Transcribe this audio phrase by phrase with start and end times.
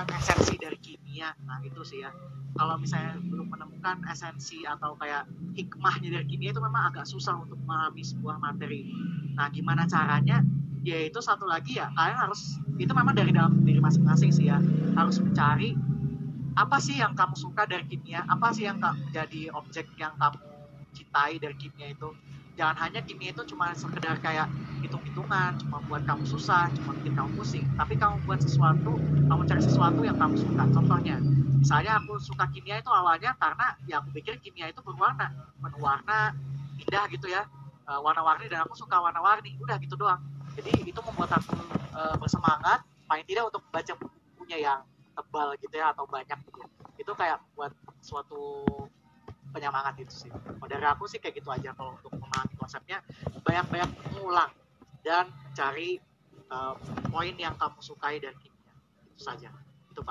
[0.00, 1.36] menemukan esensi dari kimia.
[1.44, 2.10] Nah itu sih ya.
[2.56, 7.60] Kalau misalnya belum menemukan esensi atau kayak hikmahnya dari kimia itu memang agak susah untuk
[7.68, 8.88] memahami sebuah materi.
[9.36, 10.40] Nah gimana caranya?
[10.80, 11.92] Ya itu satu lagi ya.
[11.92, 14.56] Kalian harus itu memang dari dalam diri masing-masing sih ya.
[14.96, 15.76] Harus mencari
[16.56, 18.24] apa sih yang kamu suka dari kimia?
[18.24, 20.40] Apa sih yang menjadi objek yang kamu
[20.96, 22.08] cintai dari kimia itu
[22.60, 24.44] jangan hanya kimia itu cuma sekedar kayak
[24.84, 27.64] hitung-hitungan cuma buat kamu susah cuma bikin kamu pusing.
[27.80, 30.68] Tapi kamu buat sesuatu kamu cari sesuatu yang kamu suka.
[30.68, 31.16] Contohnya
[31.56, 35.32] misalnya aku suka kimia itu awalnya karena ya aku pikir kimia itu berwarna.
[35.56, 36.36] Penuh warna
[36.76, 37.48] indah gitu ya.
[37.88, 39.56] Uh, warna-warni dan aku suka warna-warni.
[39.56, 40.20] Udah gitu doang.
[40.60, 41.56] Jadi itu membuat aku
[41.96, 44.80] uh, bersemangat paling tidak untuk baca bukunya yang
[45.16, 46.60] tebal gitu ya atau banyak gitu.
[47.00, 47.72] Itu kayak buat
[48.04, 48.68] suatu
[49.50, 50.30] penyemangat itu sih.
[50.30, 53.02] Kalau dari aku sih kayak gitu aja kalau untuk memahami konsepnya
[53.42, 54.50] banyak-banyak mengulang
[55.02, 55.98] dan cari
[56.50, 56.74] uh,
[57.10, 58.64] poin yang kamu sukai dan kimia
[59.10, 59.50] itu saja.